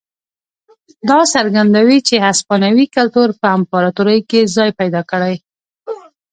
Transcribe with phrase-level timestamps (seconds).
[1.09, 5.35] دا څرګندوي چې هسپانوي کلتور په امپراتورۍ کې ځای پیدا کړی.